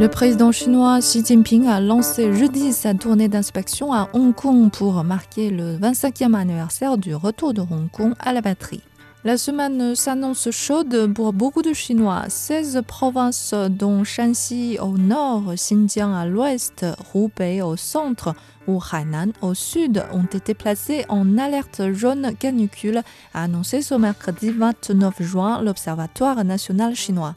Le 0.00 0.08
président 0.08 0.50
chinois 0.50 1.00
Xi 1.00 1.22
Jinping 1.22 1.66
a 1.66 1.78
lancé 1.78 2.32
jeudi 2.32 2.72
sa 2.72 2.94
tournée 2.94 3.28
d'inspection 3.28 3.92
à 3.92 4.08
Hong 4.14 4.34
Kong 4.34 4.70
pour 4.70 5.04
marquer 5.04 5.50
le 5.50 5.76
25e 5.76 6.32
anniversaire 6.32 6.96
du 6.96 7.14
retour 7.14 7.52
de 7.52 7.60
Hong 7.60 7.90
Kong 7.92 8.14
à 8.18 8.32
la 8.32 8.40
batterie. 8.40 8.80
La 9.24 9.36
semaine 9.36 9.94
s'annonce 9.94 10.50
chaude 10.52 11.12
pour 11.12 11.34
beaucoup 11.34 11.60
de 11.60 11.74
Chinois. 11.74 12.24
16 12.28 12.80
provinces, 12.86 13.52
dont 13.68 14.02
Shanxi 14.02 14.78
au 14.80 14.96
nord, 14.96 15.52
Xinjiang 15.54 16.14
à 16.14 16.24
l'ouest, 16.24 16.86
Hubei 17.14 17.60
au 17.60 17.76
centre 17.76 18.34
ou 18.66 18.80
Hainan 18.80 19.32
au 19.42 19.52
sud, 19.52 20.02
ont 20.14 20.24
été 20.24 20.54
placées 20.54 21.04
en 21.10 21.36
alerte 21.36 21.92
jaune 21.92 22.34
canicule, 22.38 23.02
a 23.34 23.42
annoncé 23.42 23.82
ce 23.82 23.94
mercredi 23.96 24.48
29 24.48 25.22
juin 25.22 25.60
l'Observatoire 25.60 26.42
national 26.42 26.96
chinois. 26.96 27.34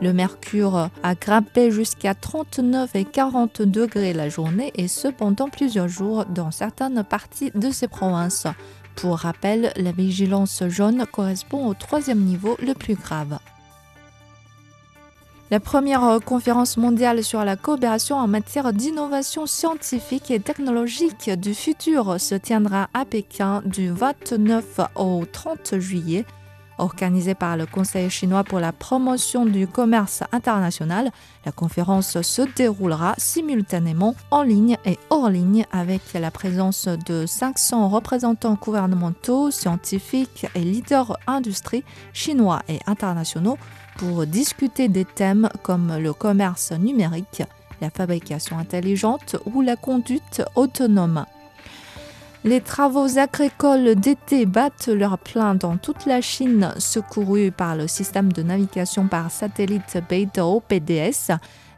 Le 0.00 0.12
mercure 0.12 0.90
a 1.02 1.14
grimpé 1.16 1.72
jusqu'à 1.72 2.14
39 2.14 2.94
et 2.94 3.04
40 3.04 3.62
degrés 3.62 4.12
la 4.12 4.28
journée 4.28 4.70
et 4.76 4.86
cependant 4.86 5.48
plusieurs 5.48 5.88
jours 5.88 6.24
dans 6.26 6.52
certaines 6.52 7.02
parties 7.02 7.50
de 7.56 7.70
ces 7.70 7.88
provinces. 7.88 8.46
Pour 8.94 9.18
rappel, 9.18 9.72
la 9.76 9.90
vigilance 9.90 10.62
jaune 10.68 11.04
correspond 11.10 11.66
au 11.66 11.74
troisième 11.74 12.20
niveau 12.20 12.56
le 12.62 12.74
plus 12.74 12.94
grave. 12.94 13.38
La 15.50 15.60
première 15.60 16.20
conférence 16.24 16.76
mondiale 16.76 17.24
sur 17.24 17.42
la 17.42 17.56
coopération 17.56 18.16
en 18.16 18.28
matière 18.28 18.72
d'innovation 18.72 19.46
scientifique 19.46 20.30
et 20.30 20.40
technologique 20.40 21.30
du 21.30 21.54
futur 21.54 22.20
se 22.20 22.34
tiendra 22.34 22.88
à 22.92 23.04
Pékin 23.04 23.62
du 23.64 23.90
29 23.90 24.80
au 24.94 25.24
30 25.24 25.78
juillet 25.78 26.26
Organisée 26.78 27.34
par 27.34 27.56
le 27.56 27.66
Conseil 27.66 28.08
chinois 28.08 28.44
pour 28.44 28.60
la 28.60 28.72
promotion 28.72 29.44
du 29.44 29.66
commerce 29.66 30.22
international, 30.30 31.10
la 31.44 31.50
conférence 31.50 32.22
se 32.22 32.42
déroulera 32.54 33.14
simultanément 33.18 34.14
en 34.30 34.42
ligne 34.42 34.76
et 34.84 34.96
hors 35.10 35.28
ligne 35.28 35.66
avec 35.72 36.02
la 36.14 36.30
présence 36.30 36.86
de 36.86 37.26
500 37.26 37.88
représentants 37.88 38.54
gouvernementaux, 38.54 39.50
scientifiques 39.50 40.46
et 40.54 40.60
leaders 40.60 41.16
industrie 41.26 41.82
chinois 42.12 42.62
et 42.68 42.78
internationaux 42.86 43.58
pour 43.96 44.24
discuter 44.26 44.88
des 44.88 45.04
thèmes 45.04 45.48
comme 45.64 45.96
le 45.98 46.12
commerce 46.12 46.70
numérique, 46.70 47.42
la 47.80 47.90
fabrication 47.90 48.56
intelligente 48.56 49.34
ou 49.52 49.62
la 49.62 49.74
conduite 49.74 50.42
autonome. 50.54 51.24
Les 52.48 52.62
travaux 52.62 53.18
agricoles 53.18 53.94
d'été 53.94 54.46
battent 54.46 54.88
leur 54.88 55.18
plein 55.18 55.54
dans 55.54 55.76
toute 55.76 56.06
la 56.06 56.22
Chine, 56.22 56.72
secourus 56.78 57.50
par 57.50 57.76
le 57.76 57.86
système 57.86 58.32
de 58.32 58.42
navigation 58.42 59.06
par 59.06 59.30
satellite 59.30 59.98
Beidou 60.08 60.62
PDS. 60.66 61.32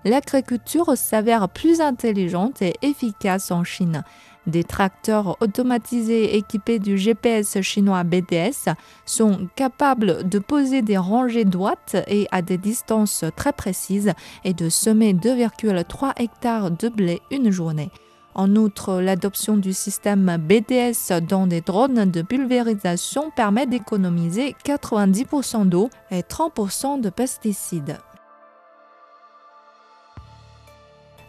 L'agriculture 0.04 0.96
s'avère 0.96 1.48
plus 1.48 1.80
intelligente 1.80 2.62
et 2.62 2.74
efficace 2.82 3.50
en 3.50 3.64
Chine. 3.64 4.04
Des 4.46 4.62
tracteurs 4.62 5.36
automatisés 5.40 6.36
équipés 6.36 6.78
du 6.78 6.96
GPS 6.96 7.60
chinois 7.62 8.04
BDS 8.04 8.70
sont 9.04 9.48
capables 9.56 10.28
de 10.28 10.38
poser 10.38 10.82
des 10.82 10.98
rangées 10.98 11.44
droites 11.44 11.96
et 12.06 12.28
à 12.30 12.42
des 12.42 12.58
distances 12.58 13.24
très 13.34 13.52
précises 13.52 14.12
et 14.44 14.54
de 14.54 14.68
semer 14.68 15.14
2,3 15.14 16.12
hectares 16.16 16.70
de 16.70 16.88
blé 16.88 17.20
une 17.32 17.50
journée. 17.50 17.90
En 18.34 18.54
outre, 18.54 19.00
l'adoption 19.00 19.56
du 19.56 19.72
système 19.72 20.36
BDS 20.38 21.20
dans 21.28 21.46
des 21.46 21.60
drones 21.60 22.10
de 22.10 22.22
pulvérisation 22.22 23.30
permet 23.34 23.66
d'économiser 23.66 24.54
90% 24.64 25.68
d'eau 25.68 25.90
et 26.10 26.20
30% 26.20 27.00
de 27.00 27.10
pesticides. 27.10 27.98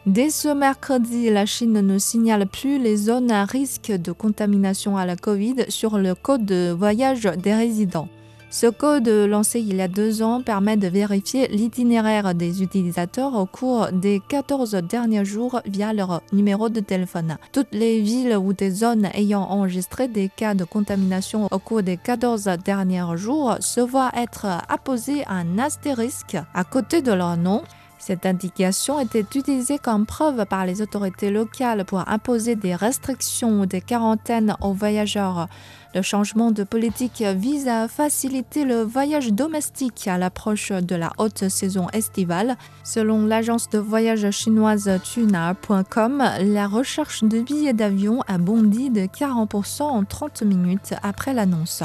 Dès 0.05 0.31
ce 0.31 0.47
mercredi, 0.47 1.29
la 1.29 1.45
Chine 1.45 1.79
ne 1.81 1.97
signale 1.99 2.47
plus 2.47 2.79
les 2.79 2.97
zones 2.97 3.29
à 3.29 3.45
risque 3.45 3.91
de 3.91 4.11
contamination 4.11 4.97
à 4.97 5.05
la 5.05 5.15
Covid 5.15 5.65
sur 5.69 5.99
le 5.99 6.15
code 6.15 6.45
de 6.45 6.71
voyage 6.71 7.23
des 7.23 7.53
résidents. 7.53 8.09
Ce 8.53 8.67
code 8.67 9.07
lancé 9.07 9.61
il 9.61 9.77
y 9.77 9.81
a 9.81 9.87
deux 9.87 10.21
ans 10.21 10.41
permet 10.41 10.75
de 10.75 10.89
vérifier 10.89 11.47
l'itinéraire 11.47 12.35
des 12.35 12.61
utilisateurs 12.61 13.33
au 13.35 13.45
cours 13.45 13.87
des 13.93 14.21
14 14.27 14.71
derniers 14.71 15.23
jours 15.23 15.61
via 15.65 15.93
leur 15.93 16.21
numéro 16.33 16.67
de 16.67 16.81
téléphone. 16.81 17.37
Toutes 17.53 17.71
les 17.71 18.01
villes 18.01 18.35
ou 18.35 18.51
des 18.51 18.69
zones 18.69 19.07
ayant 19.13 19.43
enregistré 19.43 20.09
des 20.09 20.27
cas 20.27 20.53
de 20.53 20.65
contamination 20.65 21.47
au 21.49 21.59
cours 21.59 21.81
des 21.81 21.95
14 21.95 22.49
derniers 22.65 23.15
jours 23.15 23.55
se 23.61 23.79
voient 23.79 24.11
être 24.17 24.45
apposées 24.67 25.23
un 25.27 25.57
astérisque 25.57 26.37
à 26.53 26.65
côté 26.65 27.01
de 27.01 27.13
leur 27.13 27.37
nom. 27.37 27.63
Cette 28.01 28.25
indication 28.25 28.99
était 28.99 29.19
utilisée 29.19 29.77
comme 29.77 30.07
preuve 30.07 30.47
par 30.47 30.65
les 30.65 30.81
autorités 30.81 31.29
locales 31.29 31.85
pour 31.85 32.09
imposer 32.09 32.55
des 32.55 32.73
restrictions 32.73 33.61
ou 33.61 33.67
des 33.67 33.79
quarantaines 33.79 34.57
aux 34.59 34.73
voyageurs. 34.73 35.47
Le 35.93 36.01
changement 36.01 36.49
de 36.49 36.63
politique 36.63 37.21
vise 37.21 37.67
à 37.67 37.87
faciliter 37.87 38.65
le 38.65 38.81
voyage 38.81 39.31
domestique 39.31 40.07
à 40.07 40.17
l'approche 40.17 40.71
de 40.71 40.95
la 40.95 41.13
haute 41.19 41.47
saison 41.47 41.89
estivale. 41.93 42.57
Selon 42.83 43.27
l'agence 43.27 43.69
de 43.69 43.77
voyage 43.77 44.31
chinoise 44.31 44.89
Tuna.com, 45.03 46.23
la 46.39 46.67
recherche 46.67 47.23
de 47.23 47.41
billets 47.41 47.73
d'avion 47.73 48.23
a 48.27 48.39
bondi 48.39 48.89
de 48.89 49.01
40% 49.01 49.83
en 49.83 50.03
30 50.03 50.41
minutes 50.41 50.95
après 51.03 51.35
l'annonce. 51.35 51.83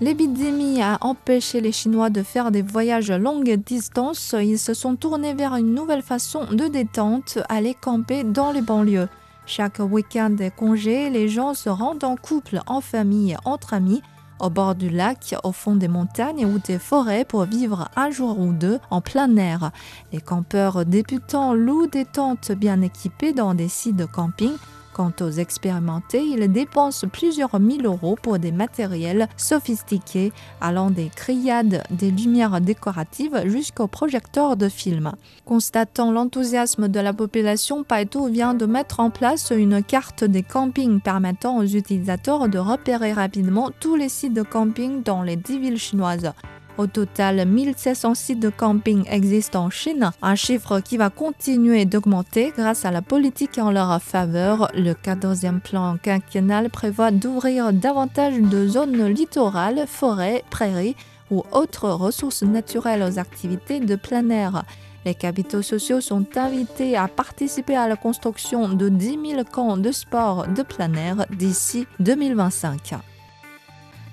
L'épidémie 0.00 0.82
a 0.82 0.98
empêché 1.02 1.60
les 1.60 1.70
Chinois 1.70 2.10
de 2.10 2.24
faire 2.24 2.50
des 2.50 2.62
voyages 2.62 3.12
longue 3.12 3.54
distance. 3.64 4.34
Ils 4.38 4.58
se 4.58 4.74
sont 4.74 4.96
tournés 4.96 5.34
vers 5.34 5.54
une 5.54 5.72
nouvelle 5.72 6.02
façon 6.02 6.46
de 6.50 6.66
détente, 6.66 7.38
aller 7.48 7.74
camper 7.74 8.24
dans 8.24 8.50
les 8.50 8.60
banlieues. 8.60 9.08
Chaque 9.46 9.78
week-end 9.78 10.30
des 10.30 10.50
congés, 10.50 11.10
les 11.10 11.28
gens 11.28 11.54
se 11.54 11.68
rendent 11.68 12.02
en 12.02 12.16
couple, 12.16 12.60
en 12.66 12.80
famille, 12.80 13.36
entre 13.44 13.72
amis, 13.72 14.02
au 14.40 14.50
bord 14.50 14.74
du 14.74 14.90
lac, 14.90 15.36
au 15.44 15.52
fond 15.52 15.76
des 15.76 15.86
montagnes 15.86 16.44
ou 16.44 16.58
des 16.58 16.80
forêts 16.80 17.24
pour 17.24 17.44
vivre 17.44 17.88
un 17.94 18.10
jour 18.10 18.40
ou 18.40 18.52
deux 18.52 18.80
en 18.90 19.00
plein 19.00 19.36
air. 19.36 19.70
Les 20.12 20.20
campeurs 20.20 20.84
débutants 20.84 21.54
louent 21.54 21.86
des 21.86 22.04
tentes 22.04 22.50
bien 22.50 22.82
équipées 22.82 23.32
dans 23.32 23.54
des 23.54 23.68
sites 23.68 23.96
de 23.96 24.06
camping 24.06 24.52
Quant 24.94 25.12
aux 25.22 25.30
expérimentés, 25.30 26.22
ils 26.22 26.52
dépensent 26.52 27.08
plusieurs 27.08 27.58
mille 27.58 27.84
euros 27.84 28.16
pour 28.22 28.38
des 28.38 28.52
matériels 28.52 29.28
sophistiqués 29.36 30.32
allant 30.60 30.88
des 30.88 31.08
criades, 31.08 31.82
des 31.90 32.12
lumières 32.12 32.60
décoratives 32.60 33.42
jusqu'aux 33.46 33.88
projecteurs 33.88 34.56
de 34.56 34.68
films. 34.68 35.10
Constatant 35.44 36.12
l'enthousiasme 36.12 36.86
de 36.86 37.00
la 37.00 37.12
population, 37.12 37.82
Paitou 37.82 38.26
vient 38.26 38.54
de 38.54 38.66
mettre 38.66 39.00
en 39.00 39.10
place 39.10 39.50
une 39.50 39.82
carte 39.82 40.22
des 40.22 40.44
campings 40.44 41.00
permettant 41.00 41.58
aux 41.58 41.66
utilisateurs 41.66 42.48
de 42.48 42.58
repérer 42.58 43.12
rapidement 43.12 43.72
tous 43.80 43.96
les 43.96 44.08
sites 44.08 44.32
de 44.32 44.42
camping 44.42 45.02
dans 45.02 45.22
les 45.22 45.34
10 45.34 45.58
villes 45.58 45.78
chinoises. 45.78 46.32
Au 46.76 46.88
total, 46.88 47.46
1700 47.46 48.14
sites 48.14 48.40
de 48.40 48.48
camping 48.48 49.04
existent 49.08 49.66
en 49.66 49.70
Chine, 49.70 50.10
un 50.22 50.34
chiffre 50.34 50.80
qui 50.80 50.96
va 50.96 51.08
continuer 51.08 51.84
d'augmenter 51.84 52.52
grâce 52.56 52.84
à 52.84 52.90
la 52.90 53.00
politique 53.00 53.58
en 53.58 53.70
leur 53.70 54.02
faveur. 54.02 54.72
Le 54.74 54.92
14e 54.92 55.60
plan 55.60 55.96
quinquennal 56.02 56.70
prévoit 56.70 57.12
d'ouvrir 57.12 57.72
davantage 57.72 58.40
de 58.40 58.66
zones 58.66 59.06
littorales, 59.06 59.84
forêts, 59.86 60.42
prairies 60.50 60.96
ou 61.30 61.44
autres 61.52 61.88
ressources 61.88 62.42
naturelles 62.42 63.04
aux 63.04 63.20
activités 63.20 63.78
de 63.78 63.94
plein 63.94 64.28
air. 64.30 64.64
Les 65.04 65.14
capitaux 65.14 65.62
sociaux 65.62 66.00
sont 66.00 66.26
invités 66.36 66.96
à 66.96 67.06
participer 67.06 67.76
à 67.76 67.86
la 67.86 67.96
construction 67.96 68.68
de 68.68 68.88
10 68.88 69.18
000 69.30 69.44
camps 69.44 69.76
de 69.76 69.92
sport 69.92 70.48
de 70.48 70.62
plein 70.62 70.92
air 70.94 71.26
d'ici 71.30 71.86
2025. 72.00 73.13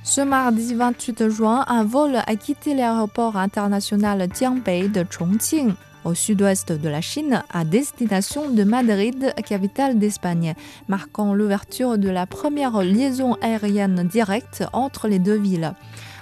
Ce 0.03 0.19
mardi 0.19 0.73
28 0.73 1.29
juin, 1.29 1.63
un 1.67 1.83
vol 1.83 2.15
a 2.15 2.35
quitté 2.35 2.73
l'aéroport 2.73 3.37
international 3.37 4.27
Jiangbei 4.35 4.89
de 4.89 5.05
Chongqing 5.07 5.73
au 6.03 6.15
sud-ouest 6.15 6.71
de 6.71 6.89
la 6.89 7.01
Chine, 7.01 7.43
à 7.53 7.63
destination 7.63 8.49
de 8.49 8.63
Madrid, 8.63 9.31
capitale 9.45 9.99
d'Espagne, 9.99 10.55
marquant 10.87 11.35
l'ouverture 11.35 11.99
de 11.99 12.09
la 12.09 12.25
première 12.25 12.81
liaison 12.81 13.35
aérienne 13.43 14.07
directe 14.07 14.63
entre 14.73 15.07
les 15.07 15.19
deux 15.19 15.37
villes. 15.37 15.73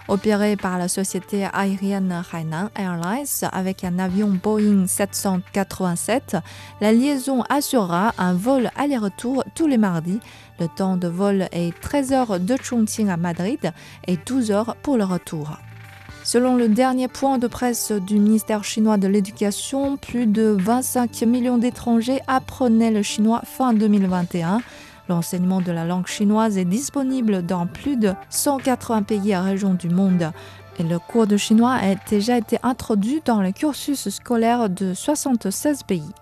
Opéré 0.09 0.55
par 0.55 0.79
la 0.79 0.87
société 0.87 1.45
aérienne 1.53 2.23
Hainan 2.33 2.71
Airlines 2.75 3.47
avec 3.51 3.83
un 3.83 3.99
avion 3.99 4.29
Boeing 4.41 4.87
787, 4.87 6.35
la 6.81 6.91
liaison 6.91 7.43
assurera 7.47 8.15
un 8.17 8.33
vol 8.33 8.71
aller-retour 8.75 9.43
tous 9.53 9.67
les 9.67 9.77
mardis. 9.77 10.19
Le 10.59 10.67
temps 10.67 10.97
de 10.97 11.07
vol 11.07 11.47
est 11.51 11.79
13 11.79 12.13
heures 12.13 12.39
de 12.39 12.55
Chongqing 12.59 13.09
à 13.09 13.17
Madrid 13.17 13.71
et 14.07 14.17
12 14.17 14.49
heures 14.49 14.75
pour 14.81 14.97
le 14.97 15.03
retour. 15.03 15.59
Selon 16.23 16.55
le 16.55 16.69
dernier 16.69 17.07
point 17.07 17.37
de 17.37 17.47
presse 17.47 17.91
du 17.91 18.17
ministère 18.17 18.63
chinois 18.63 18.97
de 18.97 19.07
l'Éducation, 19.07 19.97
plus 19.97 20.25
de 20.25 20.57
25 20.59 21.21
millions 21.21 21.59
d'étrangers 21.59 22.21
apprenaient 22.27 22.91
le 22.91 23.03
chinois 23.03 23.41
fin 23.45 23.73
2021. 23.73 24.61
L'enseignement 25.09 25.59
de 25.59 25.71
la 25.71 25.85
langue 25.85 26.05
chinoise 26.05 26.59
est 26.59 26.65
disponible 26.65 27.43
dans 27.43 27.65
plus 27.65 27.97
de 27.97 28.13
180 28.29 29.01
pays 29.01 29.31
et 29.31 29.37
régions 29.37 29.73
du 29.73 29.89
monde. 29.89 30.31
Et 30.77 30.83
le 30.83 30.99
cours 30.99 31.25
de 31.25 31.35
chinois 31.35 31.73
a 31.73 31.95
déjà 31.95 32.37
été 32.37 32.59
introduit 32.61 33.21
dans 33.25 33.41
le 33.41 33.51
cursus 33.51 34.09
scolaire 34.09 34.69
de 34.69 34.93
76 34.93 35.81
pays. 35.83 36.13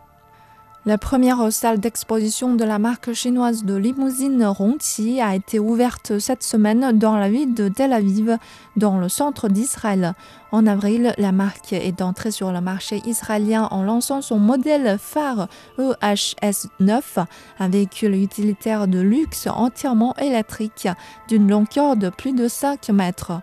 La 0.88 0.98
première 0.98 1.52
salle 1.52 1.82
d'exposition 1.82 2.56
de 2.56 2.64
la 2.64 2.80
marque 2.80 3.12
chinoise 3.12 3.66
de 3.66 3.76
limousine 3.76 4.46
Rongqi 4.46 5.20
a 5.20 5.36
été 5.36 5.60
ouverte 5.60 6.18
cette 6.18 6.44
semaine 6.44 6.98
dans 6.98 7.18
la 7.18 7.30
ville 7.30 7.54
de 7.54 7.68
Tel 7.68 7.92
Aviv, 7.92 8.38
dans 8.78 8.98
le 8.98 9.10
centre 9.10 9.50
d'Israël. 9.50 10.14
En 10.54 10.66
avril, 10.66 11.14
la 11.18 11.34
marque 11.34 11.74
est 11.74 12.02
entrée 12.02 12.32
sur 12.32 12.54
le 12.54 12.62
marché 12.62 13.02
israélien 13.06 13.68
en 13.70 13.84
lançant 13.84 14.22
son 14.22 14.40
modèle 14.40 14.98
phare 14.98 15.50
EHS9, 15.78 17.02
un 17.60 17.68
véhicule 17.68 18.16
utilitaire 18.16 18.88
de 18.88 19.02
luxe 19.02 19.48
entièrement 19.48 20.16
électrique 20.16 20.88
d'une 21.28 21.50
longueur 21.50 21.98
de 21.98 22.08
plus 22.08 22.32
de 22.32 22.48
5 22.48 22.88
mètres. 22.92 23.34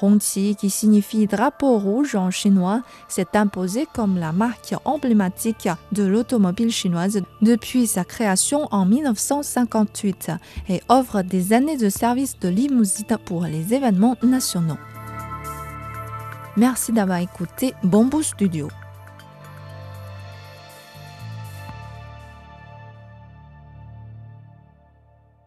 Hongqi, 0.00 0.56
qui 0.56 0.70
signifie 0.70 1.26
drapeau 1.26 1.78
rouge 1.78 2.14
en 2.14 2.30
chinois, 2.30 2.82
s'est 3.08 3.34
imposé 3.34 3.86
comme 3.94 4.18
la 4.18 4.32
marque 4.32 4.74
emblématique 4.84 5.68
de 5.92 6.04
l'automobile 6.04 6.70
chinoise 6.70 7.20
depuis 7.42 7.86
sa 7.86 8.04
création 8.04 8.68
en 8.70 8.86
1958 8.86 10.30
et 10.68 10.82
offre 10.88 11.22
des 11.22 11.52
années 11.52 11.76
de 11.76 11.88
service 11.88 12.38
de 12.38 12.48
limousine 12.48 13.18
pour 13.24 13.44
les 13.44 13.74
événements 13.74 14.16
nationaux. 14.22 14.78
Merci 16.56 16.92
d'avoir 16.92 17.18
écouté 17.18 17.74
Bamboo 17.82 18.22
Studio. 18.22 18.68